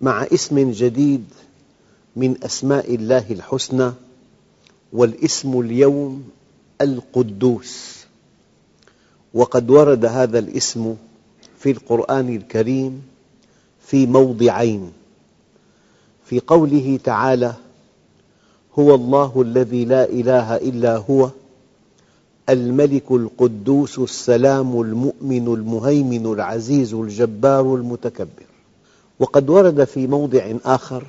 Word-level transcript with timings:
مع 0.00 0.22
اسم 0.22 0.70
جديد 0.70 1.24
من 2.16 2.44
أسماء 2.44 2.94
الله 2.94 3.24
الحسنى 3.30 3.92
والاسم 4.92 5.60
اليوم 5.60 6.24
القدوس. 6.80 7.96
وقد 9.34 9.70
ورد 9.70 10.04
هذا 10.04 10.38
الاسم 10.38 10.96
في 11.58 11.70
القرآن 11.70 12.36
الكريم 12.36 13.02
في 13.86 14.06
موضعين. 14.06 14.92
في 16.24 16.40
قوله 16.40 16.98
تعالى 17.04 17.54
هو 18.78 18.94
الله 18.94 19.42
الذي 19.42 19.84
لا 19.84 20.04
إله 20.04 20.56
إلا 20.56 20.96
هو 20.96 21.30
الملك 22.48 23.10
القدوس 23.10 23.98
السلام 23.98 24.80
المؤمن 24.80 25.54
المهيمن 25.54 26.26
العزيز 26.32 26.94
الجبار 26.94 27.74
المتكبر. 27.74 28.49
وقد 29.20 29.50
ورد 29.50 29.84
في 29.84 30.06
موضع 30.06 30.54
آخر 30.64 31.04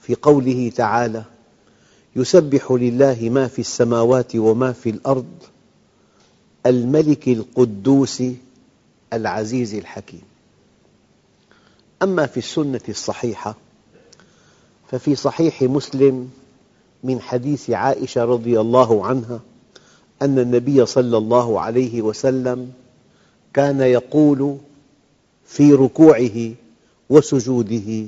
في 0.00 0.14
قوله 0.14 0.72
تعالى 0.76 1.24
يسبح 2.16 2.72
لله 2.72 3.28
ما 3.32 3.48
في 3.48 3.58
السماوات 3.58 4.36
وما 4.36 4.72
في 4.72 4.90
الأرض 4.90 5.26
الملك 6.66 7.28
القدوس 7.28 8.22
العزيز 9.12 9.74
الحكيم. 9.74 10.22
أما 12.02 12.26
في 12.26 12.36
السنة 12.36 12.80
الصحيحة 12.88 13.56
ففي 14.90 15.14
صحيح 15.14 15.62
مسلم 15.62 16.30
من 17.04 17.20
حديث 17.20 17.70
عائشة 17.70 18.24
رضي 18.24 18.60
الله 18.60 19.06
عنها 19.06 19.40
أن 20.22 20.38
النبي 20.38 20.86
صلى 20.86 21.16
الله 21.16 21.60
عليه 21.60 22.02
وسلم 22.02 22.72
كان 23.54 23.80
يقول 23.80 24.56
في 25.46 25.72
ركوعه 25.72 26.54
وسجوده. 27.10 28.06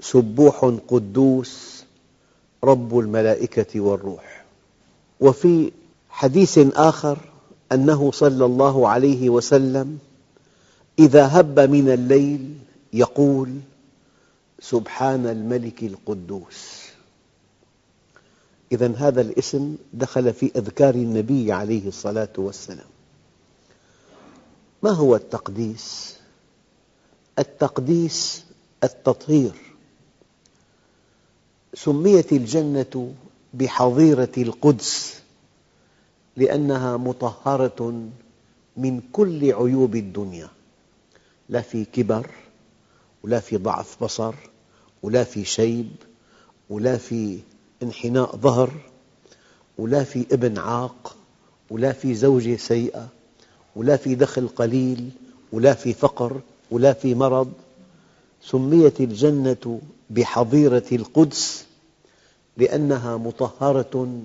سبوح 0.00 0.74
قدوس 0.88 1.84
رب 2.64 2.98
الملائكة 2.98 3.80
والروح. 3.80 4.44
وفي 5.20 5.72
حديث 6.10 6.58
آخر 6.58 7.18
أنه 7.72 8.10
صلى 8.12 8.44
الله 8.44 8.88
عليه 8.88 9.30
وسلم 9.30 9.98
إذا 10.98 11.26
هب 11.26 11.60
من 11.60 11.88
الليل 11.88 12.54
يقول 12.92 13.54
سبحان 14.60 15.26
الملك 15.26 15.82
القدوس. 15.82 16.78
إذا 18.72 18.94
هذا 18.96 19.20
الاسم 19.20 19.76
دخل 19.92 20.32
في 20.32 20.52
أذكار 20.56 20.94
النبي 20.94 21.52
عليه 21.52 21.88
الصلاة 21.88 22.32
والسلام. 22.38 22.88
ما 24.82 24.90
هو 24.90 25.16
التقديس؟ 25.16 26.17
التقديس 27.38 28.44
التطهير. 28.84 29.52
سميت 31.74 32.32
الجنة 32.32 33.14
بحظيرة 33.54 34.32
القدس 34.38 35.22
لأنها 36.36 36.96
مطهرة 36.96 38.08
من 38.76 39.00
كل 39.12 39.52
عيوب 39.52 39.96
الدنيا. 39.96 40.48
لا 41.48 41.60
في 41.60 41.84
كبر 41.84 42.30
ولا 43.22 43.40
في 43.40 43.56
ضعف 43.56 44.04
بصر 44.04 44.34
ولا 45.02 45.24
في 45.24 45.44
شيب 45.44 45.88
ولا 46.70 46.96
في 46.96 47.38
انحناء 47.82 48.36
ظهر 48.36 48.72
ولا 49.78 50.04
في 50.04 50.26
ابن 50.32 50.58
عاق 50.58 51.16
ولا 51.70 51.92
في 51.92 52.14
زوجة 52.14 52.56
سيئة 52.56 53.08
ولا 53.76 53.96
في 53.96 54.14
دخل 54.14 54.48
قليل 54.48 55.10
ولا 55.52 55.74
في 55.74 55.94
فقر. 55.94 56.40
ولا 56.70 56.92
في 56.92 57.14
مرض 57.14 57.52
سميت 58.42 59.00
الجنة 59.00 59.80
بحظيرة 60.10 60.84
القدس 60.92 61.66
لأنها 62.56 63.16
مطهرة 63.16 64.22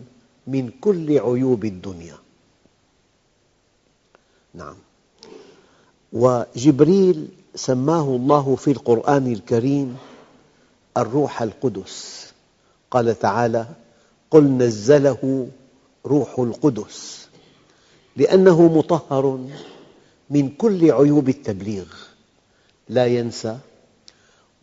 من 0.48 0.72
كل 0.82 1.20
عيوب 1.20 1.66
الدنيا. 1.66 2.16
نعم. 4.54 4.76
وجبريل 6.14 7.28
سماه 7.56 8.16
الله 8.16 8.56
في 8.56 8.72
القرآن 8.72 9.34
الكريم 9.34 9.98
الروح 10.98 11.42
القدس. 11.42 12.28
قال 12.92 13.20
تعالى 13.20 13.68
قل 14.32 14.44
نزله 14.44 15.48
روح 16.06 16.40
القدس 16.40 17.28
لأنه 18.16 18.78
مطهر 18.78 19.48
من 20.30 20.50
كل 20.50 20.92
عيوب 20.92 21.30
التبليغ. 21.30 21.86
لا 22.94 23.06
ينسى 23.06 23.60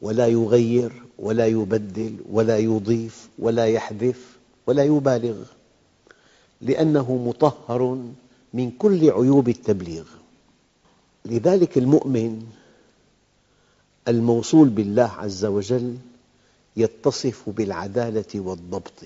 ولا 0.03 0.27
يغير 0.27 0.93
ولا 1.19 1.47
يبدل 1.47 2.17
ولا 2.31 2.59
يضيف 2.59 3.29
ولا 3.39 3.67
يحذف 3.67 4.37
ولا 4.67 4.85
يبالغ 4.85 5.45
لأنه 6.61 7.17
مطهر 7.17 7.99
من 8.55 8.71
كل 8.71 9.11
عيوب 9.11 9.49
التبليغ. 9.49 10.05
لذلك 11.25 11.79
المؤمن 11.79 12.47
الموصول 14.09 14.69
بالله 14.69 15.11
عز 15.19 15.45
وجل 15.45 15.97
يتصف 16.77 17.49
بالعدالة 17.49 18.41
والضبط. 18.41 19.01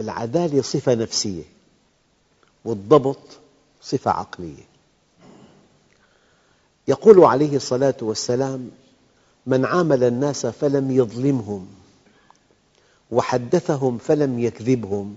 العدالة 0.00 0.62
صفة 0.62 0.94
نفسية 0.94 1.44
والضبط 2.64 3.18
صفة 3.82 4.10
عقلية. 4.10 4.71
يقول 6.88 7.24
عليه 7.24 7.56
الصلاة 7.56 7.94
والسلام 8.02 8.70
من 9.46 9.64
عامل 9.64 10.04
الناس 10.04 10.46
فلم 10.46 10.90
يظلمهم 10.90 11.66
وحدثهم 13.10 13.98
فلم 13.98 14.38
يكذبهم 14.38 15.16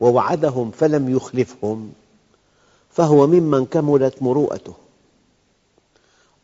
ووعدهم 0.00 0.70
فلم 0.70 1.16
يخلفهم 1.16 1.92
فهو 2.90 3.26
ممن 3.26 3.66
كملت 3.66 4.22
مروءته 4.22 4.74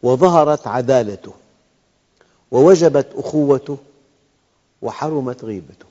وظهرت 0.02 0.66
عدالته 0.66 1.32
ووجبت 2.50 3.12
أخوته 3.14 3.78
وحرمت 4.82 5.44
غيبته. 5.44 5.86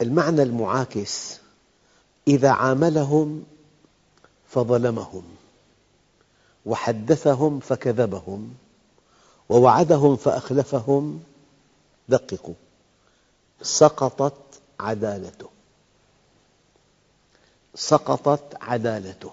المعنى 0.00 0.42
المعاكس 0.42 1.40
إذا 2.28 2.50
عاملهم 2.50 3.44
فظلمهم. 4.48 5.22
وحدثهم 6.66 7.60
فكذبهم 7.60 8.54
ووعدهم 9.48 10.16
فأخلفهم 10.16 11.22
دققوا 12.08 12.54
سقطت 13.62 14.34
عدالته 14.80 15.48
سقطت 17.74 18.42
عدالته 18.60 19.30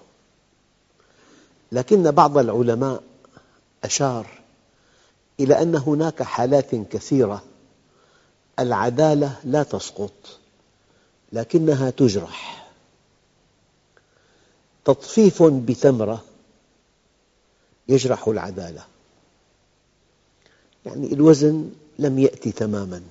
لكن 1.72 2.10
بعض 2.10 2.38
العلماء 2.38 3.02
أشار 3.84 4.26
إلى 5.40 5.62
أن 5.62 5.74
هناك 5.76 6.22
حالات 6.22 6.74
كثيرة 6.74 7.42
العدالة 8.58 9.36
لا 9.44 9.62
تسقط 9.62 10.12
لكنها 11.32 11.90
تجرح 11.90 12.66
تطفيف 14.84 15.42
بتمرة 15.42 16.24
يجرح 17.90 18.28
العدالة. 18.28 18.86
يعني 20.86 21.12
الوزن 21.12 21.70
لم 21.98 22.18
يأتي 22.18 22.52
تماماً. 22.52 23.02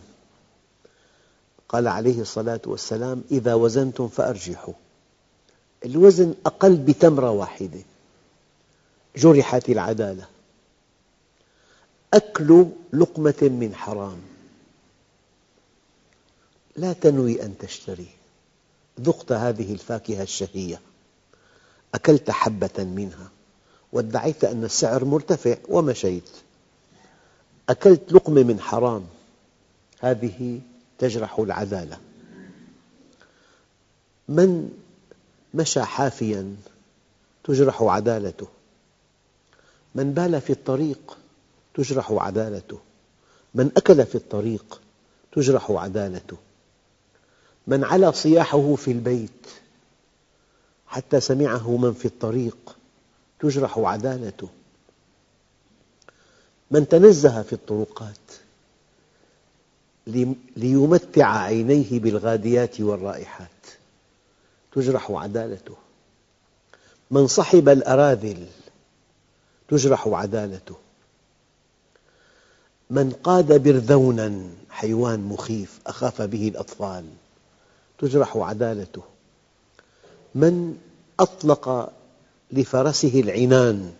قال 1.70 1.88
عليه 1.88 2.22
الصلاة 2.22 2.62
والسلام 2.66 3.24
إذا 3.32 3.54
وزنتم 3.54 4.08
فأرجحوا. 4.08 4.74
الوزن 5.86 6.36
أقل 6.46 6.76
بتمرة 6.76 7.32
واحدة. 7.32 7.80
جرحت 9.16 9.70
العدالة. 9.70 10.28
أكل 12.14 12.66
لقمة 12.94 13.38
من 13.42 13.76
حرام. 13.76 14.22
لا 16.76 16.94
تنوي 16.94 17.44
أن 17.44 17.58
تشتري. 17.58 18.08
ذقت 19.02 19.32
هذه 19.32 19.74
الفاكهة 19.74 20.24
الشهية. 20.24 20.82
أكلت 21.94 22.32
حبة 22.32 22.84
منها. 22.84 23.30
وادعيت 23.94 24.44
أن 24.44 24.64
السعر 24.64 25.06
مرتفع 25.06 25.56
ومشيت 25.70 26.30
أكلت 27.70 28.14
لقمة 28.14 28.44
من 28.44 28.60
حرام. 28.60 29.06
هذه 30.00 30.62
تجرح 31.00 31.40
العدالة 31.40 31.98
من 34.30 34.70
مشى 35.54 35.84
حافياً 35.84 36.56
تجرح 37.44 37.82
عدالته 37.82 38.48
من 39.96 40.14
بال 40.14 40.42
في 40.42 40.50
الطريق 40.50 41.18
تجرح 41.74 42.12
عدالته 42.12 42.80
من 43.56 43.72
أكل 43.78 44.06
في 44.06 44.16
الطريق 44.16 44.82
تجرح 45.32 45.72
عدالته 45.72 46.38
من 47.68 47.84
علا 47.84 48.12
صياحه 48.12 48.76
في 48.76 48.92
البيت 48.92 49.48
حتى 50.88 51.20
سمعه 51.20 51.78
من 51.78 51.94
في 51.94 52.06
الطريق 52.06 52.76
تجرح 53.40 53.78
عدالته. 53.78 54.50
من 56.72 56.88
تنزه 56.88 57.42
في 57.42 57.54
الطرقات 57.54 58.16
ليمتع 60.58 61.38
عينيه 61.38 62.00
بالغاديات 62.00 62.82
والرائحات 62.82 63.50
تجرح 64.72 65.12
عدالته. 65.12 65.76
من 67.12 67.28
صحب 67.28 67.70
الأراذل 67.70 68.48
تجرح 69.68 70.08
عدالته. 70.08 70.76
من 72.90 73.12
قاد 73.24 73.64
برذونا 73.64 74.50
حيوان 74.70 75.20
مخيف 75.20 75.80
أخاف 75.88 76.22
به 76.22 76.48
الأطفال 76.48 77.06
تجرح 78.00 78.38
عدالته. 78.38 79.04
من 80.36 80.78
أطلق 81.20 81.94
لفرسه 82.52 83.20
العنان 83.20 83.94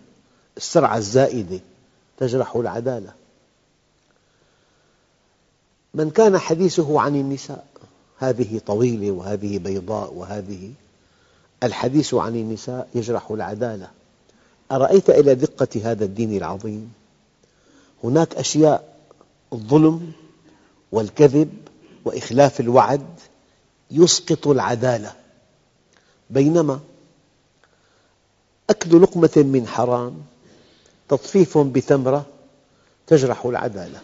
السرعة 0.58 0.98
الزائدة 0.98 1.60
تجرح 2.18 2.56
العدالة. 2.56 3.14
من 5.94 6.10
كان 6.10 6.38
حديثه 6.38 7.02
عن 7.02 7.16
النساء 7.16 7.66
هذه 8.18 8.62
طويلة 8.66 9.12
وهذه 9.12 9.58
بيضاء 9.58 10.14
وهذه 10.14 10.72
الحديث 11.64 12.14
عن 12.14 12.36
النساء 12.36 12.88
يجرح 12.96 13.32
العدالة. 13.32 13.90
أرأيت 14.72 15.10
إلى 15.10 15.36
دقة 15.36 15.92
هذا 15.92 16.06
الدين 16.06 16.38
العظيم؟ 16.38 16.94
هناك 18.04 18.36
أشياء 18.36 18.96
الظلم 19.54 20.12
والكذب 20.92 21.54
وإخلاف 22.06 22.60
الوعد 22.60 23.06
يسقط 23.92 24.48
العدالة. 24.48 25.14
بينما 26.30 26.80
أكل 28.70 29.02
لقمة 29.02 29.32
من 29.36 29.68
حرام 29.68 30.22
تطفيف 31.10 31.58
بتمرة 31.58 32.26
تجرح 33.08 33.46
العدالة. 33.46 34.02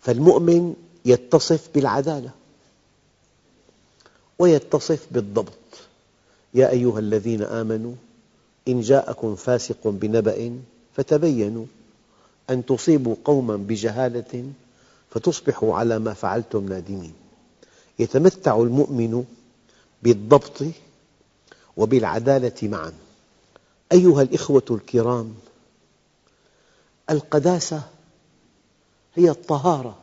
فالمؤمن 0.00 0.74
يتصف 1.04 1.68
بالعدالة 1.74 2.30
ويتصف 4.38 5.06
بالضبط. 5.10 5.52
يا 6.54 6.70
أيها 6.70 6.98
الذين 6.98 7.42
آمنوا 7.42 7.94
إن 8.68 8.80
جاءكم 8.80 9.34
فاسق 9.34 9.88
بنبأ 9.88 10.60
فتبينوا. 10.96 11.66
أن 12.50 12.66
تصيبوا 12.66 13.16
قوما 13.24 13.56
بجهالة 13.56 14.44
فتصبحوا 15.10 15.76
على 15.76 15.98
ما 15.98 16.14
فعلتم 16.14 16.68
نادمين. 16.68 17.12
يتمتع 17.98 18.56
المؤمن 18.56 19.24
بالضبط 20.02 20.62
وبالعدالة 21.76 22.68
معا. 22.68 22.92
أيها 23.92 24.22
الإخوة 24.22 24.64
الكرام 24.70 25.34
القداسة 27.10 27.82
هي 29.14 29.30
الطهارة 29.30 29.98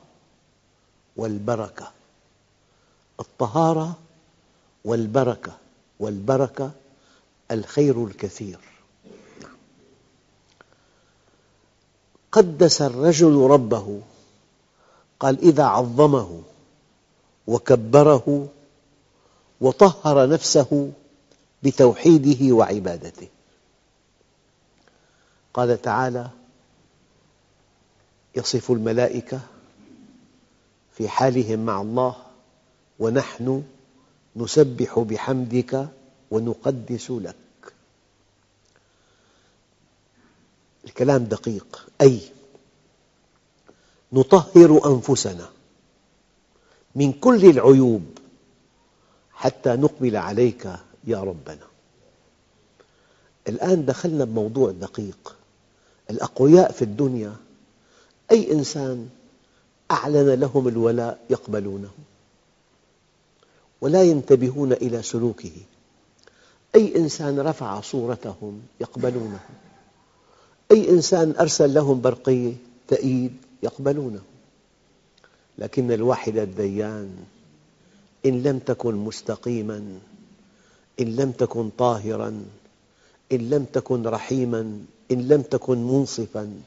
والبركة. 1.15 1.91
الطهارة 3.19 3.95
والبركة 4.85 5.57
والبركة 5.99 6.71
الخير 7.51 8.05
الكثير. 8.05 8.59
قدس 12.31 12.81
الرجل 12.81 13.35
ربه 13.35 14.01
قال 15.19 15.39
إذا 15.39 15.63
عظمه 15.63 16.41
وكبره 17.47 18.47
وطهر 19.61 20.29
نفسه 20.29 20.91
بتوحيده 21.63 22.55
وعبادته. 22.55 23.27
قال 25.53 25.81
تعالى 25.81 26.29
يصف 28.35 28.71
الملائكة 28.71 29.39
في 30.97 31.09
حالهم 31.09 31.65
مع 31.65 31.81
الله 31.81 32.15
ونحن 32.99 33.63
نسبح 34.35 34.99
بحمدك 34.99 35.87
ونقدس 36.31 37.11
لك. 37.11 37.35
الكلام 40.85 41.23
دقيق. 41.23 41.87
أي 42.01 42.19
نطهر 44.13 44.95
أنفسنا 44.95 45.49
من 46.95 47.13
كل 47.13 47.45
العيوب 47.45 48.05
حتى 49.33 49.69
نقبل 49.69 50.15
عليك 50.15 50.73
يا 51.07 51.17
ربنا. 51.17 51.67
الآن 53.47 53.85
دخلنا 53.85 54.25
بموضوع 54.25 54.71
دقيق. 54.71 55.35
الأقوياء 56.09 56.71
في 56.71 56.81
الدنيا 56.81 57.35
أي 58.31 58.51
إنسان 58.51 59.09
أعلن 59.91 60.29
لهم 60.29 60.67
الولاء 60.67 61.19
يقبلونه. 61.29 61.91
ولا 63.81 64.03
ينتبهون 64.03 64.73
إلى 64.73 65.01
سلوكه. 65.01 65.51
أي 66.75 66.95
إنسان 66.95 67.39
رفع 67.39 67.81
صورتهم 67.81 68.61
يقبلونه. 68.81 69.39
أي 70.71 70.89
إنسان 70.89 71.33
أرسل 71.39 71.73
لهم 71.73 72.01
برقية 72.01 72.53
تأييد 72.87 73.37
يقبلونه. 73.63 74.21
لكن 75.57 75.91
الواحد 75.91 76.37
الديان 76.37 77.15
إن 78.25 78.43
لم 78.43 78.59
تكن 78.59 78.95
مستقيما 78.95 79.99
إن 80.99 81.15
لم 81.15 81.31
تكن 81.31 81.69
طاهرا 81.77 82.45
إن 83.31 83.49
لم 83.49 83.65
تكن 83.73 84.07
رحيما 84.07 84.81
إن 85.11 85.27
لم 85.27 85.41
تكن 85.41 85.77
منصفا 85.77 86.61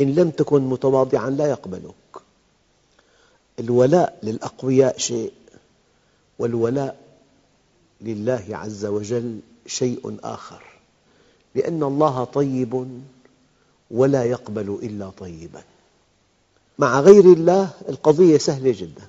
إن 0.00 0.14
لم 0.14 0.30
تكن 0.30 0.62
متواضعا 0.62 1.30
لا 1.30 1.46
يقبلك. 1.46 1.94
الولاء 3.58 4.18
للأقوياء 4.22 4.98
شيء 4.98 5.32
والولاء 6.38 6.96
لله 8.00 8.44
عز 8.50 8.84
وجل 8.86 9.38
شيء 9.66 10.18
آخر. 10.24 10.62
لأن 11.54 11.82
الله 11.82 12.24
طيب 12.24 13.00
ولا 13.90 14.24
يقبل 14.24 14.78
إلا 14.82 15.10
طيبا. 15.10 15.62
مع 16.78 17.00
غير 17.00 17.24
الله 17.24 17.70
القضية 17.88 18.38
سهلة 18.38 18.74
جدا. 18.78 19.06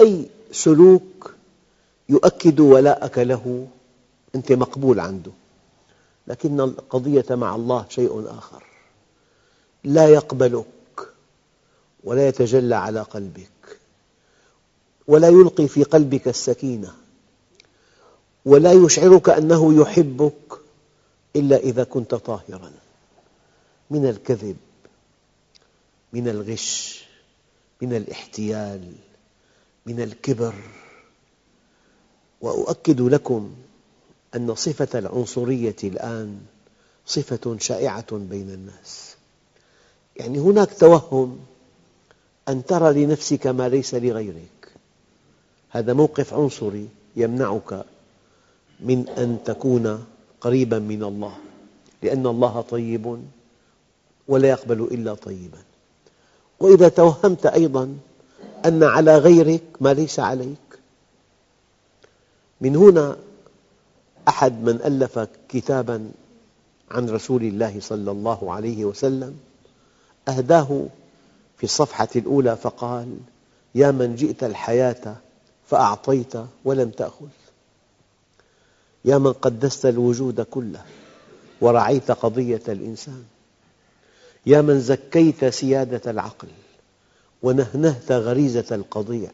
أي 0.00 0.26
سلوك 0.52 1.31
يؤكد 2.08 2.60
ولاءك 2.60 3.18
له 3.18 3.68
أنت 4.34 4.52
مقبول 4.52 5.00
عنده. 5.00 5.32
لكن 6.26 6.60
القضية 6.60 7.24
مع 7.30 7.54
الله 7.54 7.86
شيء 7.88 8.24
آخر. 8.38 8.64
لا 9.84 10.08
يقبلك 10.08 10.66
ولا 12.04 12.28
يتجلى 12.28 12.74
على 12.74 13.00
قلبك 13.00 13.78
ولا 15.08 15.28
يلقي 15.28 15.68
في 15.68 15.82
قلبك 15.82 16.28
السكينة 16.28 16.92
ولا 18.44 18.72
يشعرك 18.72 19.28
أنه 19.28 19.80
يحبك 19.80 20.60
إلا 21.36 21.56
إذا 21.56 21.84
كنت 21.84 22.14
طاهراً. 22.14 22.72
من 23.90 24.06
الكذب 24.08 24.56
من 26.12 26.28
الغش 26.28 27.04
من 27.82 27.96
الاحتيال 27.96 28.92
من 29.86 30.00
الكبر. 30.00 30.54
وأؤكد 32.42 33.00
لكم 33.00 33.50
أن 34.36 34.54
صفة 34.54 34.98
العنصرية 34.98 35.76
الآن 35.84 36.40
صفة 37.06 37.56
شائعة 37.60 38.12
بين 38.12 38.50
الناس. 38.50 39.14
يعني 40.16 40.38
هناك 40.38 40.68
توهم 40.78 41.38
أن 42.48 42.64
ترى 42.64 43.04
لنفسك 43.04 43.46
ما 43.46 43.68
ليس 43.68 43.94
لغيرك. 43.94 44.72
هذا 45.70 45.92
موقف 45.92 46.34
عنصري 46.34 46.88
يمنعك 47.16 47.84
من 48.80 49.08
أن 49.08 49.38
تكون 49.44 50.04
قريبا 50.40 50.78
من 50.78 51.02
الله 51.02 51.36
لأن 52.02 52.26
الله 52.26 52.60
طيب 52.60 53.22
ولا 54.28 54.48
يقبل 54.48 54.80
إلا 54.80 55.14
طيبا. 55.14 55.58
وإذا 56.60 56.88
توهمت 56.88 57.46
أيضا 57.46 57.96
أن 58.66 58.82
على 58.82 59.18
غيرك 59.18 59.62
ما 59.80 59.94
ليس 59.94 60.20
عليك 60.20 60.71
من 62.62 62.76
هنا 62.76 63.16
أحد 64.28 64.62
من 64.62 64.80
ألف 64.84 65.28
كتابا 65.48 66.10
عن 66.90 67.10
رسول 67.10 67.42
الله 67.42 67.80
صلى 67.80 68.10
الله 68.10 68.52
عليه 68.52 68.84
وسلم 68.84 69.36
أهداه 70.28 70.86
في 71.56 71.64
الصفحة 71.64 72.08
الأولى 72.16 72.56
فقال 72.56 73.16
يا 73.74 73.90
من 73.90 74.16
جئت 74.16 74.44
الحياة 74.44 75.16
فأعطيت 75.66 76.32
ولم 76.64 76.90
تأخذ. 76.90 77.26
يا 79.04 79.18
من 79.18 79.32
قدست 79.32 79.86
الوجود 79.86 80.40
كله 80.40 80.82
ورعيت 81.60 82.10
قضية 82.10 82.62
الإنسان. 82.68 83.24
يا 84.46 84.60
من 84.60 84.80
زكيت 84.80 85.44
سيادة 85.44 86.10
العقل 86.10 86.48
ونهنهت 87.42 88.12
غريزة 88.12 88.74
القضيع 88.74 89.30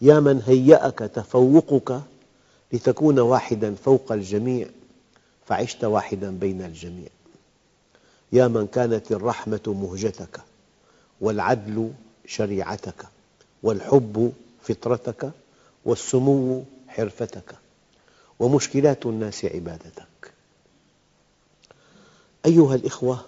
يا 0.00 0.20
من 0.20 0.42
هيأك 0.46 0.98
تفوقك 0.98 2.00
لتكون 2.72 3.18
واحدا 3.18 3.74
فوق 3.74 4.12
الجميع 4.12 4.68
فعشت 5.46 5.84
واحدا 5.84 6.30
بين 6.30 6.62
الجميع. 6.62 7.08
يا 8.32 8.48
من 8.48 8.66
كانت 8.66 9.12
الرحمة 9.12 9.60
مهجتك 9.66 10.40
والعدل 11.20 11.92
شريعتك 12.26 13.06
والحب 13.62 14.32
فطرتك 14.62 15.30
والسمو 15.84 16.64
حرفتك 16.88 17.54
ومشكلات 18.38 19.06
الناس 19.06 19.44
عبادتك. 19.44 20.32
أيها 22.46 22.74
الأخوة 22.74 23.24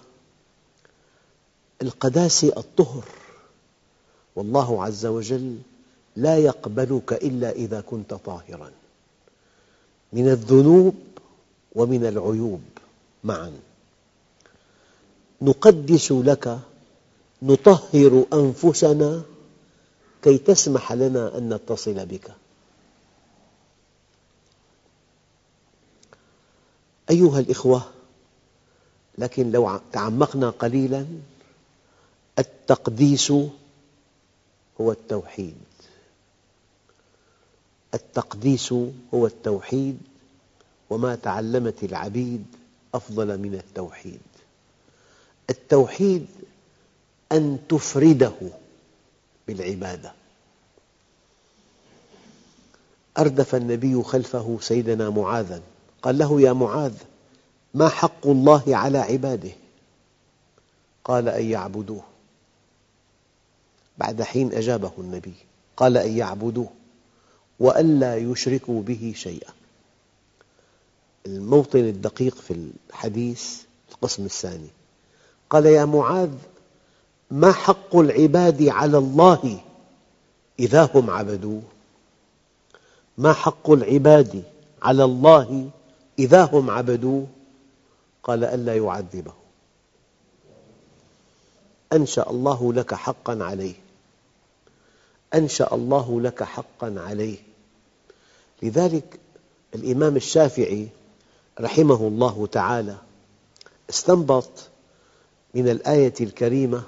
القداسة 1.81 2.47
الطهر 2.57 3.05
والله 4.35 4.83
عز 4.83 5.05
وجل 5.05 5.57
لا 6.15 6.37
يقبلك 6.37 7.13
إلا 7.13 7.51
إذا 7.51 7.81
كنت 7.81 8.13
طاهراً. 8.13 8.71
من 10.13 10.27
الذنوب 10.27 10.95
ومن 11.75 12.05
العيوب 12.05 12.61
معاً. 13.23 13.51
نقدس 15.41 16.11
لك 16.11 16.59
نطهر 17.41 18.25
أنفسنا 18.33 19.21
كي 20.21 20.37
تسمح 20.37 20.93
لنا 20.93 21.37
أن 21.37 21.53
نتصل 21.53 22.05
بك. 22.05 22.31
أيها 27.09 27.39
الأخوة 27.39 27.81
لكن 29.17 29.51
لو 29.51 29.79
تعمقنا 29.91 30.49
قليلاً 30.49 31.05
التقديس 32.39 33.31
هو 34.81 34.91
التوحيد. 34.91 35.55
التقديس 37.93 38.73
هو 39.13 39.25
التوحيد 39.27 39.97
وما 40.89 41.15
تعلمت 41.15 41.83
العبيد 41.83 42.45
أفضل 42.93 43.37
من 43.37 43.53
التوحيد. 43.53 44.21
التوحيد 45.49 46.27
أن 47.31 47.59
تفرده 47.69 48.33
بالعبادة. 49.47 50.13
أردف 53.17 53.55
النبي 53.55 54.03
خلفه 54.03 54.57
سيدنا 54.61 55.09
معاذا 55.09 55.61
قال 56.01 56.17
له 56.17 56.41
يا 56.41 56.53
معاذ 56.53 56.93
ما 57.73 57.89
حق 57.89 58.27
الله 58.27 58.63
على 58.67 58.97
عباده؟ 58.97 59.51
قال 61.03 61.29
أن 61.29 61.45
يعبدوه. 61.45 62.03
بعد 63.97 64.21
حين 64.21 64.53
أجابه 64.53 64.91
النبي 64.97 65.33
قال 65.77 65.97
أن 65.97 66.17
يعبدوه. 66.17 66.69
وألا 67.59 68.17
يشركوا 68.17 68.81
به 68.81 69.13
شيئا. 69.15 69.53
الموطن 71.25 71.79
الدقيق 71.79 72.35
في 72.35 72.71
الحديث 72.89 73.61
القسم 73.91 74.25
الثاني. 74.25 74.69
قال 75.49 75.65
يا 75.65 75.85
معاذ 75.85 76.31
ما 77.31 77.51
حق 77.51 77.95
العباد 77.95 78.67
على 78.67 78.97
الله 78.97 79.59
إذا 80.59 80.89
هم 80.95 81.09
عبدوه؟ 81.09 81.61
ما 83.17 83.33
حق 83.33 83.69
العباد 83.69 84.43
على 84.81 85.03
الله 85.03 85.69
إذا 86.19 86.43
هم 86.43 86.69
عبدوه؟ 86.69 87.27
قال 88.23 88.43
ألا 88.43 88.75
يعذبه 88.75 89.33
أنشأ 91.93 92.29
الله 92.29 92.73
لك 92.73 92.93
حقا 92.93 93.43
عليه. 93.43 93.82
أنشأ 95.33 95.73
الله 95.73 96.21
لك 96.21 96.43
حقا 96.43 96.95
عليه. 96.97 97.37
لذلك 98.61 99.19
الإمام 99.75 100.15
الشافعي 100.15 100.87
رحمه 101.59 102.07
الله 102.07 102.47
تعالى 102.51 102.95
استنبط 103.89 104.49
من 105.53 105.69
الآية 105.69 106.13
الكريمة 106.21 106.83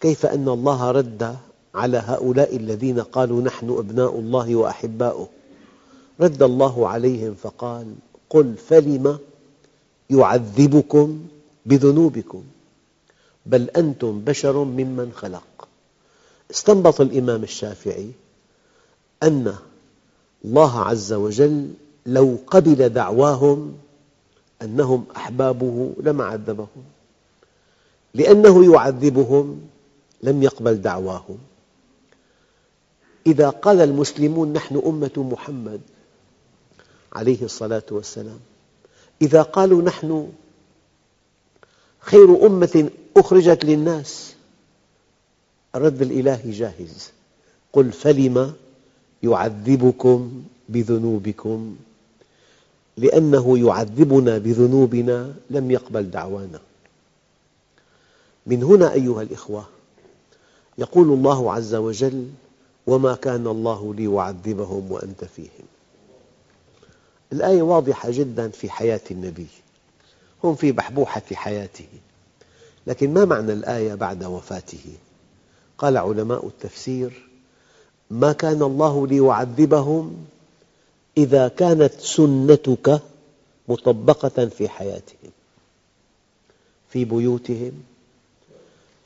كيف 0.00 0.26
أن 0.26 0.48
الله 0.48 0.90
رد 0.90 1.36
على 1.74 1.98
هؤلاء 1.98 2.56
الذين 2.56 3.00
قالوا 3.00 3.42
نحن 3.42 3.70
أبناء 3.70 4.18
الله 4.18 4.56
وأحباؤه. 4.56 5.28
رد 6.20 6.42
الله 6.42 6.88
عليهم 6.88 7.34
فقال 7.34 7.94
قل 8.30 8.54
فلم 8.68 9.18
يعذبكم 10.10 11.26
بذنوبكم؟ 11.66 12.44
بل 13.46 13.70
أنتم 13.70 14.20
بشر 14.20 14.64
ممن 14.64 15.12
خلق. 15.14 15.51
استنبط 16.52 17.00
الإمام 17.00 17.42
الشافعي 17.42 18.10
أن 19.22 19.54
الله 20.44 20.80
عز 20.80 21.12
وجل 21.12 21.74
لو 22.06 22.38
قبل 22.46 22.88
دعواهم 22.88 23.74
أنهم 24.62 25.04
أحبابه 25.16 25.92
لما 26.02 26.24
عذبهم 26.24 26.84
لأنه 28.14 28.74
يعذبهم 28.74 29.60
لم 30.22 30.42
يقبل 30.42 30.80
دعواهم. 30.80 31.38
إذا 33.26 33.50
قال 33.50 33.80
المسلمون 33.80 34.52
نحن 34.52 34.82
أمة 34.86 35.10
محمد 35.16 35.80
عليه 37.12 37.42
الصلاة 37.42 37.82
والسلام 37.90 38.40
إذا 39.22 39.42
قالوا 39.42 39.82
نحن 39.82 40.32
خير 42.00 42.46
أمة 42.46 42.90
أخرجت 43.16 43.64
للناس 43.64 44.34
الرد 45.74 46.02
الإلهي 46.02 46.50
جاهز. 46.50 47.10
قل 47.72 47.92
فلم 47.92 48.52
يعذبكم 49.22 50.42
بذنوبكم؟ 50.68 51.76
لأنه 52.96 53.58
يعذبنا 53.58 54.38
بذنوبنا 54.38 55.34
لم 55.50 55.70
يقبل 55.70 56.10
دعوانا. 56.10 56.60
من 58.46 58.62
هنا 58.62 58.92
أيها 58.92 59.22
الأخوة 59.22 59.66
يقول 60.78 61.12
الله 61.12 61.52
عز 61.52 61.74
وجل 61.74 62.30
وما 62.86 63.14
كان 63.14 63.46
الله 63.46 63.94
ليعذبهم 63.94 64.92
وأنت 64.92 65.24
فيهم. 65.24 65.66
الآية 67.32 67.62
واضحة 67.62 68.10
جدا 68.10 68.48
في 68.48 68.70
حياة 68.70 69.00
النبي. 69.10 69.46
هم 70.44 70.54
في 70.54 70.72
بحبوحة 70.72 71.22
حياته. 71.32 71.88
لكن 72.86 73.14
ما 73.14 73.24
معنى 73.24 73.52
الآية 73.52 73.94
بعد 73.94 74.24
وفاته؟ 74.24 74.84
قال 75.78 75.96
علماء 75.96 76.46
التفسير 76.46 77.28
ما 78.10 78.32
كان 78.32 78.62
الله 78.62 79.06
ليعذبهم 79.06 80.26
إذا 81.16 81.48
كانت 81.48 81.92
سنتك 82.00 83.00
مطبقة 83.68 84.46
في 84.46 84.68
حياتهم 84.68 85.30
في 86.88 87.04
بيوتهم 87.04 87.72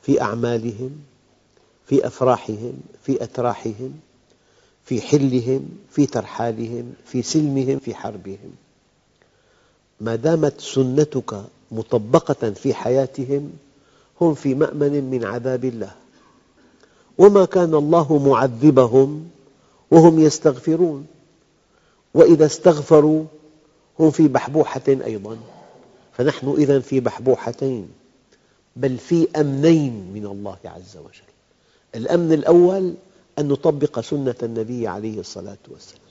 في 0.01 0.21
أعمالهم 0.21 0.91
في 1.85 2.07
أفراحهم 2.07 2.73
في 3.03 3.23
أتراحهم 3.23 3.99
في 4.85 5.01
حلهم 5.01 5.69
في 5.91 6.05
ترحالهم 6.05 6.93
في 7.05 7.21
سلمهم 7.21 7.79
في 7.79 7.95
حربهم. 7.95 8.51
ما 10.01 10.15
دامت 10.15 10.61
سنتك 10.61 11.43
مطبقة 11.71 12.51
في 12.51 12.73
حياتهم 12.73 13.51
هم 14.21 14.33
في 14.33 14.55
مأمن 14.55 15.03
من 15.03 15.25
عذاب 15.25 15.65
الله. 15.65 15.95
وما 17.17 17.45
كان 17.45 17.73
الله 17.75 18.17
معذبهم 18.17 19.29
وهم 19.91 20.19
يستغفرون. 20.19 21.07
وإذا 22.13 22.45
استغفروا 22.45 23.23
هم 23.99 24.11
في 24.11 24.27
بحبوحة 24.27 24.81
أيضا. 24.87 25.37
فنحن 26.13 26.55
إذا 26.57 26.79
في 26.79 26.99
بحبوحتين 26.99 27.89
بل 28.75 28.97
في 28.97 29.27
أمنين 29.35 30.11
من 30.13 30.25
الله 30.25 30.57
عز 30.65 30.97
وجل. 30.97 31.27
الأمن 31.95 32.33
الأول 32.33 32.93
أن 33.39 33.47
نطبق 33.47 33.99
سنة 33.99 34.35
النبي 34.43 34.87
عليه 34.87 35.19
الصلاة 35.19 35.57
والسلام. 35.67 36.01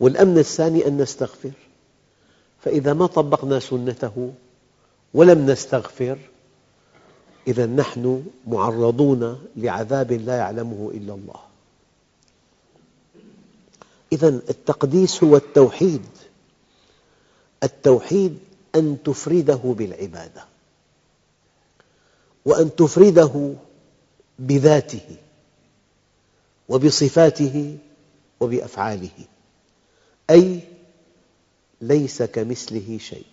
والأمن 0.00 0.38
الثاني 0.38 0.86
أن 0.86 0.98
نستغفر. 0.98 1.50
فإذا 2.60 2.92
ما 2.92 3.06
طبقنا 3.06 3.60
سنته 3.60 4.32
ولم 5.14 5.50
نستغفر 5.50 6.18
إذا 7.48 7.66
نحن 7.66 8.26
معرضون 8.46 9.38
لعذاب 9.56 10.12
لا 10.12 10.36
يعلمه 10.36 10.90
إلا 10.94 11.14
الله. 11.14 11.40
إذا 14.12 14.28
التقديس 14.28 15.24
هو 15.24 15.36
التوحيد. 15.36 16.06
التوحيد 17.62 18.38
أن 18.74 18.96
تفرده 19.04 19.60
بالعبادة 19.64 20.44
وأن 22.44 22.76
تفرده 22.76 23.54
بذاته 24.38 25.16
وبصفاته 26.68 27.78
وبأفعاله. 28.40 29.26
أي 30.30 30.60
ليس 31.80 32.22
كمثله 32.22 32.98
شيء. 32.98 33.26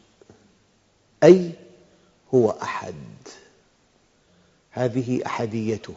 أي 1.23 1.51
هو 2.33 2.49
أحد. 2.49 2.95
هذه 4.75 5.25
أحديته. 5.25 5.93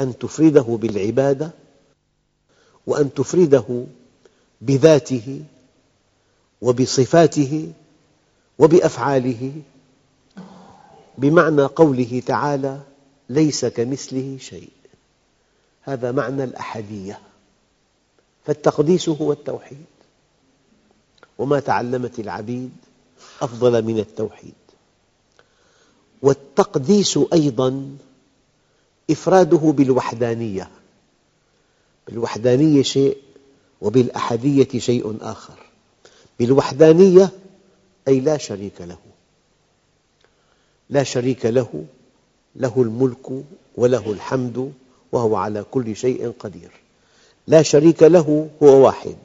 أن 0.00 0.18
تفرده 0.18 0.62
بالعبادة 0.62 1.50
وأن 2.86 3.14
تفرده 3.14 3.84
بذاته 4.60 5.44
وبصفاته 6.62 7.72
وبأفعاله. 8.58 9.52
بمعنى 11.18 11.62
قوله 11.62 12.22
تعالى 12.26 12.80
ليس 13.28 13.64
كمثله 13.64 14.38
شيء. 14.40 14.72
هذا 15.82 16.12
معنى 16.12 16.44
الأحدية. 16.44 17.20
فالتقديس 18.44 19.08
هو 19.08 19.32
التوحيد. 19.32 19.84
وما 21.38 21.60
تعلمت 21.60 22.18
العبيد 22.18 22.72
أفضل 23.42 23.82
من 23.82 23.98
التوحيد. 23.98 24.63
والتقديس 26.24 27.18
أيضا 27.32 27.96
إفراده 29.10 29.58
بالوحدانية. 29.58 30.70
بالوحدانية 32.08 32.82
شيء 32.82 33.16
وبالأحدية 33.80 34.78
شيء 34.78 35.16
آخر. 35.20 35.58
بالوحدانية 36.38 37.30
أي 38.08 38.20
لا 38.20 38.36
شريك 38.36 38.80
له. 38.80 38.98
لا 40.90 41.02
شريك 41.02 41.46
له 41.46 41.84
له 42.56 42.72
الملك 42.76 43.44
وله 43.76 44.12
الحمد 44.12 44.72
وهو 45.12 45.36
على 45.36 45.64
كل 45.70 45.96
شيء 45.96 46.32
قدير. 46.38 46.70
لا 47.46 47.62
شريك 47.62 48.02
له 48.02 48.48
هو 48.62 48.84
واحد. 48.86 49.16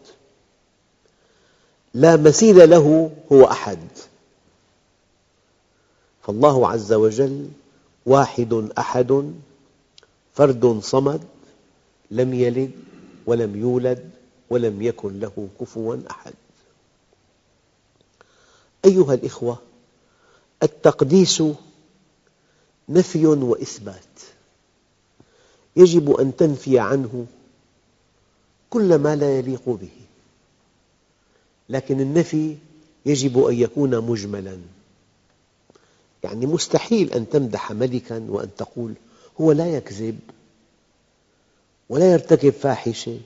لا 1.93 2.15
مثيل 2.15 2.69
له 2.69 3.11
هو 3.31 3.45
أحد. 3.45 3.79
فالله 6.21 6.67
عز 6.67 6.93
وجل 6.93 7.49
واحد 8.05 8.53
أحد 8.77 9.33
فرد 10.33 10.79
صمد 10.83 11.23
لم 12.11 12.33
يلد 12.33 12.71
ولم 13.25 13.55
يولد 13.55 14.09
ولم 14.49 14.81
يكن 14.81 15.19
له 15.19 15.47
كفوا 15.59 15.97
أحد. 16.11 16.33
أيها 18.85 19.13
الإخوة 19.13 19.57
التقديس 20.63 21.43
نفي 22.89 23.25
وإثبات. 23.25 24.19
يجب 25.75 26.11
أن 26.11 26.35
تنفي 26.35 26.79
عنه 26.79 27.25
كل 28.69 28.95
ما 28.95 29.15
لا 29.15 29.37
يليق 29.37 29.69
به 29.69 29.91
لكن 31.69 31.99
النفي 31.99 32.57
يجب 33.05 33.43
أن 33.43 33.53
يكون 33.53 33.99
مجملاً. 33.99 34.57
يعني 36.23 36.45
مستحيل 36.45 37.13
أن 37.13 37.29
تمدح 37.29 37.71
ملكاً 37.71 38.25
وأن 38.29 38.49
تقول 38.57 38.93
هو 39.41 39.51
لا 39.51 39.67
يكذب 39.67 40.19
ولا 41.89 42.11
يرتكب 42.11 42.49
فاحشة 42.49 43.19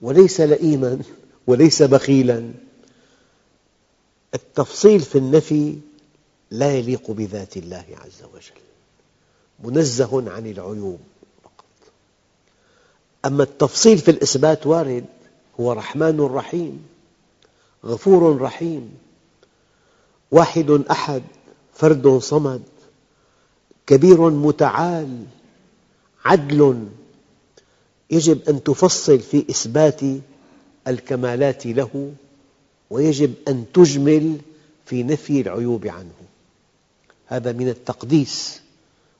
وليس 0.00 0.40
لئيماً 0.40 0.98
وليس 1.46 1.82
بخيلاً. 1.82 2.52
التفصيل 4.34 5.00
في 5.00 5.18
النفي 5.18 5.78
لا 6.50 6.72
يليق 6.76 7.10
بذات 7.10 7.56
الله 7.56 7.84
عز 7.90 8.22
وجل 8.34 8.60
منزه 9.64 10.30
عن 10.30 10.46
العيوب 10.46 11.00
فقط. 11.42 11.64
أما 13.24 13.42
التفصيل 13.42 13.98
في 13.98 14.10
الإثبات 14.10 14.66
وارد 14.66 15.04
هو 15.60 15.72
رحمن 15.72 16.20
رحيم 16.20 16.86
غفور 17.84 18.40
رحيم 18.42 18.94
واحد 20.30 20.70
أحد 20.70 21.22
فرد 21.78 22.18
صمد 22.18 22.62
كبير 23.86 24.30
متعال 24.30 25.24
عدل. 26.24 26.88
يجب 28.10 28.48
أن 28.48 28.62
تفصل 28.62 29.18
في 29.18 29.44
إثبات 29.50 30.00
الكمالات 30.88 31.66
له 31.66 32.12
ويجب 32.90 33.34
أن 33.48 33.64
تجمل 33.74 34.38
في 34.86 35.02
نفي 35.02 35.40
العيوب 35.40 35.86
عنه. 35.86 36.20
هذا 37.26 37.52
من 37.52 37.68
التقديس 37.68 38.60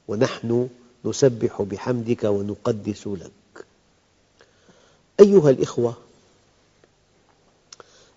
ونحن 0.09 0.69
نسبح 1.05 1.63
بحمدك 1.63 2.25
ونقدس 2.25 3.07
لك. 3.07 3.65
أيها 5.21 5.51
الأخوة 5.51 5.97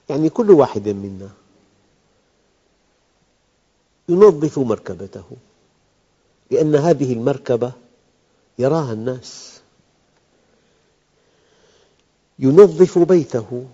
يعني 0.09 0.29
كل 0.29 0.51
واحد 0.51 0.89
منا 0.89 1.29
ينظف 4.11 4.59
مركبته. 4.59 5.23
لأن 6.51 6.75
هذه 6.75 7.13
المركبة 7.13 7.71
يراها 8.59 8.93
الناس. 8.93 9.61
ينظف 12.39 12.99
بيته. 12.99 13.65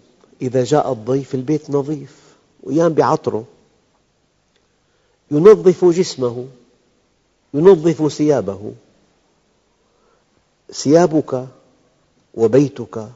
إذا 0.41 0.63
جاء 0.63 0.91
الضيف 0.91 1.35
البيت 1.35 1.69
نظيف. 1.69 2.15
وأيام 2.63 2.93
بعطره. 2.93 3.45
ينظف 5.31 5.85
جسمه. 5.85 6.47
ينظف 7.53 8.13
ثيابه. 8.13 8.73
ثيابك 10.71 11.47
وبيتك 12.33 13.09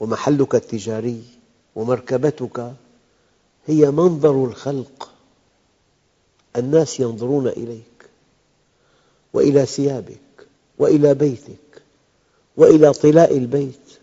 ومحلك 0.00 0.54
التجاري 0.54 1.24
ومركبتك 1.76 2.72
هي 3.66 3.90
منظر 3.90 4.44
الخلق. 4.44 5.11
الناس 6.56 7.00
ينظرون 7.00 7.48
إليك 7.48 7.82
وإلى 9.32 9.66
ثيابك 9.66 10.46
وإلى 10.78 11.14
بيتك 11.14 11.82
وإلى 12.56 12.92
طلاء 12.92 13.38
البيت 13.38 13.98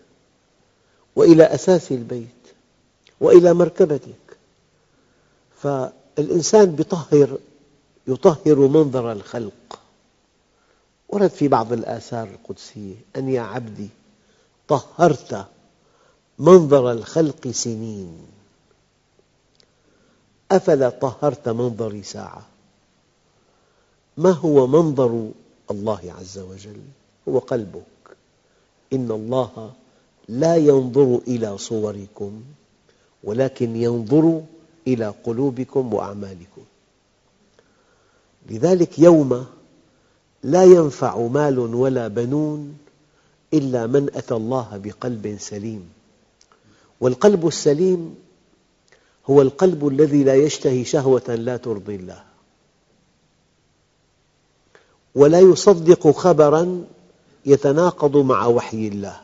وإلى 1.16 1.44
أساس 1.44 1.92
البيت 1.92 2.28
وإلى 3.20 3.54
مركبتك. 3.54 4.38
فالإنسان 5.62 6.76
يطهر 6.80 7.38
يطهر 8.08 8.56
منظر 8.68 9.12
الخلق. 9.12 9.80
ورد 11.10 11.30
في 11.30 11.48
بعض 11.48 11.74
الآثار 11.74 12.28
القدسية 12.28 12.96
أن 13.16 13.30
يا 13.30 13.42
عبدي 13.42 13.90
طهرت 14.68 15.46
منظر 16.40 16.92
الخلق 16.92 17.48
سنين. 17.48 18.28
أفلا 20.52 20.90
طهرت 20.90 21.50
منظري 21.50 22.04
ساعة؟ 22.04 22.48
ما 24.18 24.32
هو 24.32 24.68
منظر 24.68 25.32
الله 25.72 26.14
عز 26.20 26.40
وجل؟ 26.40 26.82
هو 27.28 27.40
قلبك. 27.40 27.84
إن 28.94 29.12
الله 29.12 29.74
لا 30.28 30.56
ينظر 30.56 31.22
إلى 31.28 31.58
صوركم 31.58 32.44
ولكن 33.24 33.76
ينظر 33.76 34.42
إلى 34.88 35.14
قلوبكم 35.24 35.94
وأعمالكم. 35.94 36.64
لذلك 38.50 39.00
يوم 39.00 39.46
لا 40.44 40.64
ينفع 40.64 41.28
مال 41.28 41.60
ولا 41.60 42.08
بنون 42.08 42.78
إلا 43.54 43.88
من 43.88 44.10
أتى 44.16 44.36
الله 44.36 44.82
بقلب 44.84 45.38
سليم 45.40 45.90
والقلب 47.02 47.48
السليم 47.48 48.16
هو 49.30 49.42
القلب 49.42 49.88
الذي 49.88 50.24
لا 50.24 50.36
يشتهي 50.36 50.86
شهوة 50.86 51.36
لا 51.36 51.58
ترضي 51.58 51.96
الله. 51.96 52.24
ولا 55.16 55.40
يصدق 55.40 56.12
خبراً 56.12 56.86
يتناقض 57.46 58.18
مع 58.18 58.46
وحي 58.46 58.88
الله. 58.88 59.22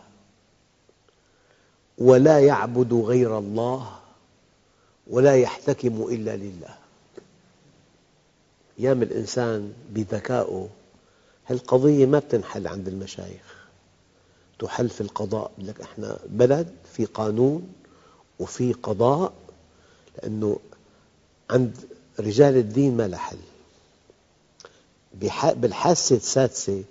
ولا 1.98 2.39
يعبد 2.39 2.94
غير 2.94 3.38
الله 3.38 4.00
ولا 5.08 5.36
يحتكم 5.36 6.08
إلا 6.10 6.36
لله. 6.36 6.76
أيام 8.80 9.02
الإنسان 9.02 9.74
بذكائه 9.89 10.70
هالقضية 11.48 12.06
ما 12.06 12.20
بتنحل 12.20 12.68
عند 12.68 12.88
المشايخ. 12.88 13.68
تحل 14.60 14.89
في 14.89 15.02
القضاء. 15.02 15.52
لك 15.58 15.82
إحنا 15.82 16.20
بلد 16.30 16.68
في 16.94 17.06
قانون 17.06 17.74
وفي 18.39 18.74
قضاء 18.74 19.34
لأنه 20.17 20.60
عند 21.49 21.78
رجال 22.19 22.58
الدين 22.58 22.97
ما 22.97 23.08
لها 23.08 23.19
حل. 23.19 23.38
بالحاسة 25.56 26.15
السادسة 26.15 26.84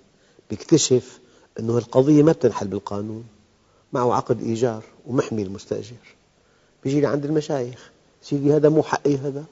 بيكتشف 0.51 1.19
أنه 1.61 1.79
القضية 1.79 2.23
ما 2.23 2.33
بتنحل 2.33 2.67
بالقانون 2.67 3.25
معه 3.93 4.15
عقد 4.15 4.43
إيجار 4.43 4.83
ومحمي 5.07 5.43
المستأجر. 5.43 5.97
بيجي 6.85 7.01
لعند 7.01 7.25
المشايخ 7.25 7.91
سيدي 8.23 8.57
هذا 8.57 8.69
مو 8.69 8.83
حقي 8.83 9.17
هذا؟ 9.17 9.45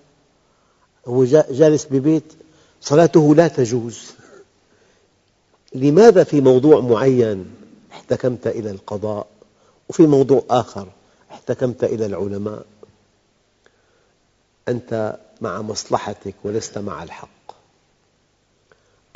هو 1.06 1.24
جالس 1.24 1.84
ببيت 1.90 2.32
صلاته 2.80 3.34
لا 3.34 3.48
تجوز. 3.48 4.00
لماذا 5.74 6.24
في 6.24 6.40
موضوع 6.40 6.80
معين 6.80 7.46
احتكمت 7.92 8.46
إلى 8.46 8.70
القضاء 8.70 9.26
وفي 9.88 10.06
موضوع 10.06 10.44
آخر 10.50 10.88
احتكمت 11.30 11.84
إلى 11.84 12.06
العلماء؟ 12.06 12.64
أنت 14.68 15.18
مع 15.40 15.62
مصلحتك 15.62 16.34
ولست 16.44 16.78
مع 16.78 17.02
الحق. 17.02 17.28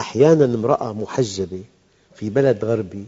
أحيانا 0.00 0.44
امرأة 0.44 0.92
محجبة 0.92 1.64
في 2.14 2.30
بلد 2.30 2.64
غربي 2.64 3.04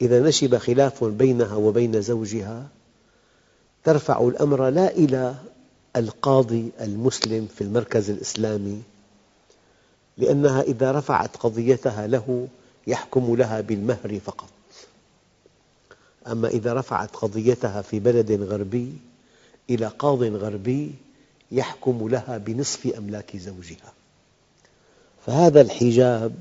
إذا 0.00 0.20
نشب 0.20 0.56
خلاف 0.56 1.04
بينها 1.04 1.56
وبين 1.56 2.02
زوجها 2.02 2.68
ترفع 3.84 4.20
الأمر 4.20 4.68
لا 4.68 4.90
إلى 4.90 5.34
القاضي 5.96 6.70
المسلم 6.80 7.48
في 7.54 7.60
المركز 7.64 8.10
الإسلامي 8.10 8.82
لأنها 10.18 10.62
إذا 10.62 10.92
رفعت 10.92 11.36
قضيتها 11.36 12.06
له 12.06 12.48
يحكم 12.86 13.36
لها 13.36 13.60
بالمهر 13.60 14.20
فقط. 14.24 14.48
أما 16.26 16.48
إذا 16.48 16.72
رفعت 16.72 17.16
قضيتها 17.16 17.82
في 17.82 18.00
بلد 18.00 18.32
غربي 18.32 18.92
إلى 19.70 19.86
قاض 19.86 20.22
غربي 20.22 20.94
يحكم 21.52 22.08
لها 22.08 22.38
بنصف 22.38 22.86
أملاك 22.98 23.36
زوجها. 23.36 23.92
فهذا 25.26 25.60
الحجاب 25.60 26.34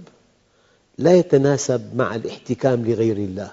لا 0.97 1.13
يتناسب 1.13 1.95
مع 1.95 2.15
الاحتكام 2.15 2.85
لغير 2.85 3.17
الله. 3.17 3.51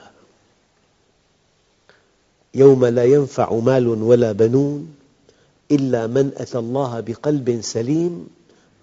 يوم 2.55 2.85
لا 2.85 3.05
ينفع 3.05 3.55
مال 3.55 3.89
ولا 3.89 4.33
بنون 4.33 4.95
إلا 5.71 6.07
من 6.07 6.33
أتى 6.37 6.59
الله 6.59 7.01
بقلب 7.01 7.61
سليم 7.61 8.29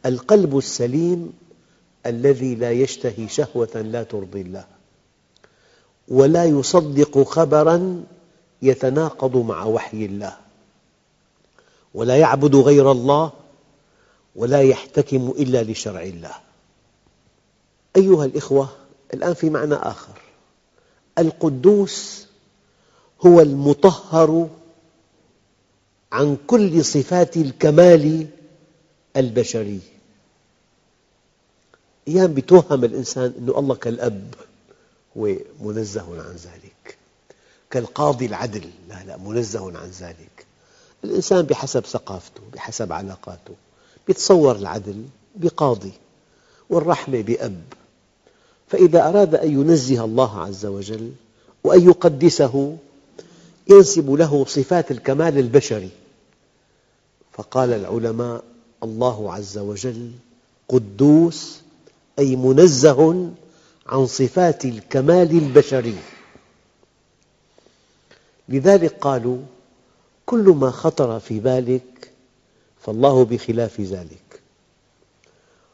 القلب 0.06 0.58
السليم 0.58 1.34
الذي 2.06 2.56
لا 2.56 2.72
يشتهي 2.72 3.28
شهوة 3.28 3.82
لا 3.82 4.04
ترضي 4.04 4.42
الله. 4.42 4.66
ولا 6.08 6.46
يصدق 6.46 7.24
خبراً 7.24 8.04
يتناقض 8.62 9.38
مع 9.38 9.66
وحي 9.66 10.06
الله. 10.06 10.38
ولا 11.98 12.18
يعبد 12.18 12.56
غير 12.56 12.92
الله 12.92 13.32
ولا 14.36 14.62
يحتكم 14.62 15.34
إلا 15.38 15.64
لشرع 15.64 16.02
الله. 16.02 16.36
أيها 17.96 18.26
الأخوة 18.26 18.70
الآن 19.14 19.34
في 19.34 19.50
معنى 19.50 19.74
آخر. 19.76 20.22
القدوس 21.18 22.28
هو 23.26 23.42
المطهر 23.42 24.50
عن 26.12 26.38
كل 26.48 26.86
صفات 26.86 27.38
الكمال 27.38 28.28
البشري. 29.16 29.80
أيام 32.08 32.38
يتوهم 32.38 32.84
الإنسان 32.84 33.34
أن 33.40 33.50
الله 33.50 33.76
كالأب 33.76 34.34
هو 35.18 35.36
منزه 35.62 36.22
عن 36.22 36.36
ذلك 36.36 36.98
كالقاضي 37.70 38.26
العدل 38.26 38.70
لا 38.90 39.04
لا 39.04 39.18
منزه 39.18 39.78
عن 39.78 39.90
ذلك. 39.90 40.47
الإنسان 41.08 41.42
بحسب 41.42 41.86
ثقافته 41.86 42.42
بحسب 42.54 42.92
علاقاته 42.94 43.54
يتصور 44.10 44.56
العدل 44.56 45.04
بقاضي 45.36 45.92
والرحمة 46.70 47.22
بأب. 47.22 47.64
فإذا 48.68 49.10
أراد 49.10 49.36
أن 49.36 49.52
ينزه 49.52 50.06
الله 50.06 50.40
عز 50.42 50.66
وجل 50.66 51.12
وأن 51.64 51.86
يقدسه 51.86 52.78
ينسب 53.70 54.12
له 54.12 54.46
صفات 54.46 54.92
الكمال 54.92 55.38
البشري. 55.38 55.90
فقال 57.34 57.74
العلماء 57.74 58.44
الله 58.84 59.34
عز 59.34 59.58
وجل 59.58 60.12
قدوس 60.70 61.60
أي 62.20 62.36
منزه 62.36 63.30
عن 63.88 64.06
صفات 64.06 64.66
الكمال 64.66 65.32
البشري. 65.32 65.98
لذلك 68.50 68.98
قالوا 69.02 69.38
كل 70.28 70.50
ما 70.50 70.72
خطر 70.72 71.20
في 71.20 71.40
بالك 71.40 72.12
فالله 72.82 73.26
بخلاف 73.26 73.82
ذلك. 73.82 74.42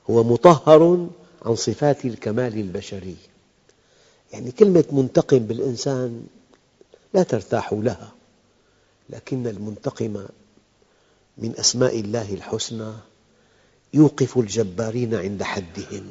هو 0.10 0.24
مطهر 0.24 1.08
عن 1.46 1.56
صفات 1.56 2.06
الكمال 2.06 2.54
البشري. 2.58 3.16
يعني 4.34 4.52
كلمة 4.52 4.86
منتقم 4.92 5.40
بالإنسان 5.40 6.28
لا 7.14 7.24
ترتاح 7.24 7.74
لها 7.74 8.12
لكن 9.10 9.48
المنتقم 9.48 10.26
من 11.38 11.54
أسماء 11.60 12.00
الله 12.00 12.34
الحسنى 12.34 12.94
يوقف 13.94 14.38
الجبارين 14.38 15.16
عند 15.16 15.44
حدهم 15.44 16.06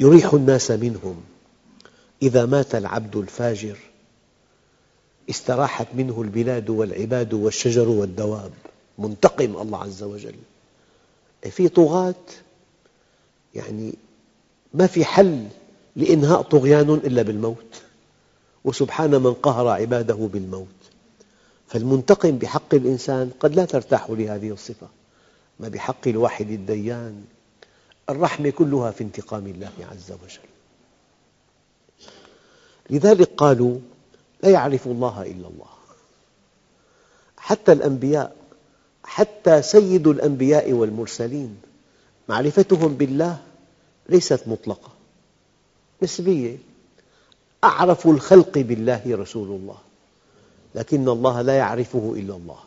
يريح 0.00 0.34
الناس 0.34 0.70
منهم. 0.70 1.22
إذا 2.22 2.46
مات 2.46 2.74
العبد 2.74 3.16
الفاجر 3.16 3.78
استراحت 5.30 5.86
منه 5.94 6.22
البلاد 6.22 6.70
والعباد 6.70 7.34
والشجر 7.34 7.88
والدواب. 7.88 8.50
منتقم 8.98 9.56
الله 9.56 9.82
عز 9.82 10.02
وجل. 10.02 10.34
في 11.50 11.68
طغاة 11.68 12.14
يعني 13.54 13.94
ما 14.74 14.86
في 14.86 15.04
حل 15.04 15.46
لإنهاء 15.96 16.42
طغيان 16.42 16.90
إلا 16.94 17.22
بالموت. 17.22 17.82
وسبحان 18.64 19.10
من 19.10 19.32
قهر 19.32 19.68
عباده 19.68 20.14
بالموت. 20.14 20.66
فالمنتقم 21.66 22.38
بحق 22.38 22.74
الإنسان 22.74 23.30
قد 23.40 23.54
لا 23.54 23.64
ترتاح 23.64 24.10
لهذه 24.10 24.50
الصفة. 24.50 24.88
ما 25.60 25.68
بحق 25.68 26.08
الواحد 26.08 26.50
الديان. 26.50 27.24
الرحمة 28.10 28.50
كلها 28.50 28.90
في 28.90 29.04
انتقام 29.04 29.46
الله 29.46 29.72
عز 29.92 30.12
وجل. 30.12 30.48
لذلك 32.90 33.30
قالوا 33.36 33.78
لا 34.44 34.50
يعرف 34.50 34.86
الله 34.86 35.22
إلا 35.22 35.48
الله. 35.48 35.72
حتى 37.36 37.72
الأنبياء 37.72 38.36
حتى 39.04 39.62
سيد 39.62 40.06
الأنبياء 40.06 40.72
والمرسلين 40.72 41.56
معرفتهم 42.28 42.94
بالله 42.94 43.38
ليست 44.08 44.48
مطلقة. 44.48 44.92
نسبية. 46.02 46.56
أعرف 47.64 48.06
الخلق 48.06 48.58
بالله 48.58 49.02
رسول 49.06 49.48
الله 49.48 49.78
لكن 50.74 51.08
الله 51.08 51.42
لا 51.42 51.56
يعرفه 51.56 52.14
إلا 52.16 52.36
الله. 52.36 52.58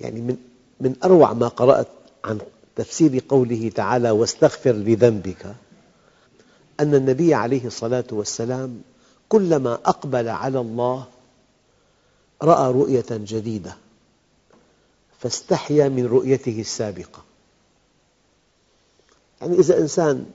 يعني 0.00 0.20
من 0.20 0.36
من 0.80 0.96
أروع 1.04 1.32
ما 1.32 1.48
قرأت 1.48 1.88
عن 2.24 2.38
تفسير 2.76 3.22
قوله 3.28 3.70
تعالى 3.74 4.10
واستغفر 4.10 4.72
لذنبك 4.72 5.54
أن 6.80 6.94
النبي 6.94 7.34
عليه 7.34 7.66
الصلاة 7.66 8.04
والسلام 8.12 8.82
كلما 9.28 9.74
أقبل 9.74 10.28
على 10.28 10.60
الله 10.60 11.06
رأى 12.42 12.72
رؤية 12.72 13.06
جديدة 13.10 13.76
فاستحيا 15.18 15.88
من 15.88 16.06
رؤيته 16.06 16.60
السابقة. 16.60 17.24
يعني 19.40 19.58
إذا 19.58 19.78
إنسان 19.78 20.26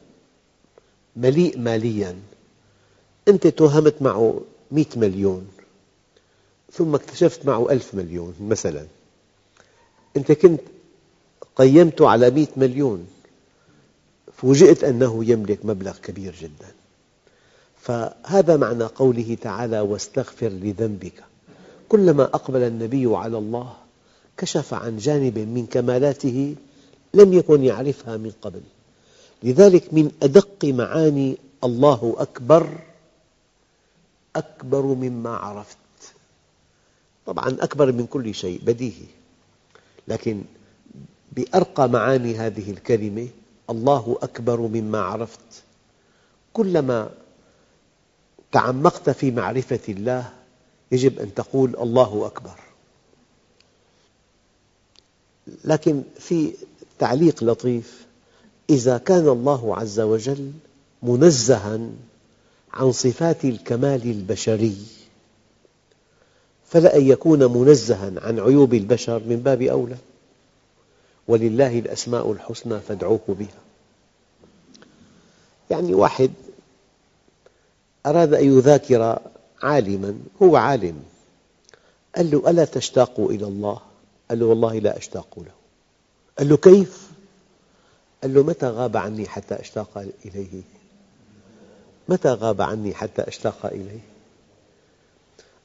مليء 1.15 1.59
مالياً 1.59 2.15
أنت 3.27 3.47
توهمت 3.47 4.01
معه 4.01 4.41
مئة 4.71 4.99
مليون 4.99 5.47
ثم 6.71 6.95
اكتشفت 6.95 7.45
معه 7.45 7.71
ألف 7.71 7.95
مليون 7.95 8.35
مثلاً 8.39 8.85
أنت 10.17 10.31
كنت 10.31 10.61
قيمته 11.55 12.09
على 12.09 12.29
مئة 12.29 12.47
مليون. 12.57 13.07
فوجئت 14.43 14.83
أنه 14.83 15.25
يملك 15.25 15.65
مبلغ 15.65 15.97
كبير 15.97 16.35
جدا. 16.41 16.71
فهذا 17.81 18.57
معنى 18.57 18.83
قوله 18.83 19.37
تعالى 19.41 19.79
واستغفر 19.79 20.47
لذنبك. 20.47 21.23
كلما 21.89 22.23
أقبل 22.23 22.61
النبي 22.63 23.15
على 23.15 23.37
الله 23.37 23.73
كشف 24.37 24.73
عن 24.73 24.97
جانب 24.97 25.39
من 25.39 25.65
كمالاته 25.65 26.55
لم 27.13 27.33
يكن 27.33 27.63
يعرفها 27.63 28.17
من 28.17 28.31
قبل. 28.41 28.61
لذلك 29.43 29.93
من 29.93 30.11
أدق 30.23 30.65
معاني 30.65 31.37
الله 31.63 32.15
أكبر 32.17 32.69
أكبر 34.35 34.81
مما 34.81 35.29
عرفت. 35.29 35.77
طبعا 37.25 37.57
أكبر 37.59 37.91
من 37.91 38.05
كل 38.05 38.35
شيء 38.35 38.61
بديهي. 38.65 39.07
لكن 40.07 40.41
بأرقى 41.31 41.89
معاني 41.89 42.35
هذه 42.35 42.71
الكلمة 42.71 43.27
الله 43.69 44.17
أكبر 44.21 44.59
مما 44.59 45.01
عرفت. 45.01 45.63
كلما 46.53 47.09
تعمقت 48.51 49.09
في 49.09 49.31
معرفة 49.31 49.79
الله 49.89 50.29
يجب 50.91 51.19
أن 51.19 51.33
تقول 51.33 51.75
الله 51.75 52.25
أكبر. 52.25 52.59
لكن 55.65 56.03
في 56.19 56.53
تعليق 56.99 57.43
لطيف 57.43 58.05
إذا 58.69 58.97
كان 58.97 59.27
الله 59.27 59.77
عز 59.77 59.99
وجل 59.99 60.51
منزها 61.03 61.79
عن 62.73 62.91
صفات 62.91 63.45
الكمال 63.45 64.03
البشري 64.03 64.77
فلأن 66.67 67.07
يكون 67.07 67.45
منزها 67.57 68.11
عن 68.17 68.39
عيوب 68.39 68.73
البشر 68.73 69.19
من 69.19 69.35
باب 69.35 69.61
أولى. 69.61 69.95
ولله 71.27 71.79
الأسماء 71.79 72.31
الحسنى 72.31 72.79
فادعوه 72.79 73.21
بها 73.27 73.61
يعني 75.71 75.93
واحد 75.93 76.31
أراد 78.05 78.33
أن 78.33 78.57
يذاكر 78.57 79.19
عالما 79.63 80.19
هو 80.41 80.55
عالم 80.55 81.03
قال 82.15 82.31
له 82.31 82.49
ألا 82.49 82.65
تشتاق 82.65 83.19
إلى 83.19 83.45
الله؟ 83.45 83.79
قال 84.29 84.39
له 84.39 84.45
والله 84.45 84.79
لا 84.79 84.97
أشتاق 84.97 85.27
له 85.37 85.51
قال 86.37 86.49
له 86.49 86.57
كيف؟ 86.57 87.11
قال 88.21 88.33
له 88.33 88.43
متى 88.43 88.67
غاب 88.67 88.97
عني 88.97 89.27
حتى 89.27 89.55
أشتاق 89.55 90.05
إليه؟ 90.25 90.61
متى 92.09 92.29
غاب 92.29 92.61
عني 92.61 92.93
حتى 92.93 93.21
أشتاق 93.21 93.65
إليه؟ 93.65 93.99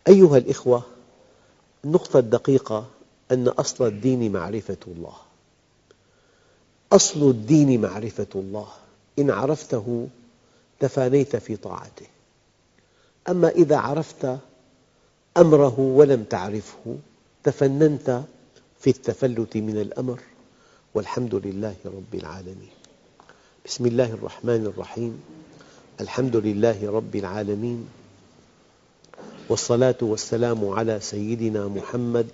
أيها 0.09 0.37
الإخوة 0.37 0.83
النقطة 1.85 2.19
الدقيقة 2.19 2.87
أن 3.33 3.49
أصل 3.49 3.87
الدين 3.87 4.33
معرفة 4.33 4.77
الله 4.87 5.15
أصل 6.93 7.31
الدين 7.31 7.81
معرفة 7.81 8.27
الله. 8.35 8.69
إن 9.19 9.31
عرفته 9.31 10.09
تفانيت 10.81 11.37
في 11.37 11.57
طاعته. 11.57 12.07
أما 13.29 13.49
إذا 13.49 13.77
عرفت 13.77 14.39
أمره 15.37 15.81
ولم 15.81 16.25
تعرفه 16.25 16.97
تفننت 17.45 18.23
في 18.81 18.91
التفلت 18.91 19.57
من 19.57 19.81
الأمر. 19.81 20.21
والحمد 20.95 21.35
لله 21.35 21.75
رب 21.85 22.15
العالمين. 22.15 22.71
بسم 23.67 23.87
الله 23.87 24.13
الرحمن 24.13 24.67
الرحيم. 24.67 25.23
الحمد 26.01 26.37
لله 26.37 26.91
رب 26.91 27.17
العالمين. 27.17 27.89
والصلاة 29.49 29.97
والسلام 30.03 30.69
على 30.69 31.01
سيدنا 31.01 31.69
محمد 31.69 32.27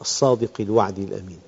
الصادق 0.00 0.60
الوعد 0.60 0.98
الأمين. 0.98 1.47